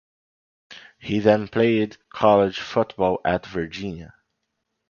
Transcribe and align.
He 0.97 1.19
then 1.19 1.47
played 1.47 1.97
college 2.09 2.59
football 2.59 3.21
at 3.23 3.45
Virginia. 3.45 4.15